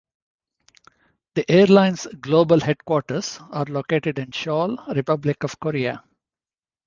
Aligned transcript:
The 1.35 1.45
airline's 1.47 2.07
global 2.19 2.59
headquarters 2.61 3.37
are 3.51 3.65
located 3.65 4.17
in 4.17 4.33
Seoul, 4.33 4.79
Republic 4.95 5.43
of 5.43 5.59
Korea. 5.59 6.03